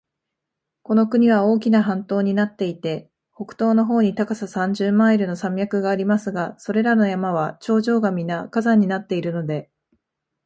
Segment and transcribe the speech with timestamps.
[0.81, 9.69] この国は大きな半島になっていて、北東の方に高さ三十マイルの山脈がありますが、それらの山は頂上がみな火山になっているので、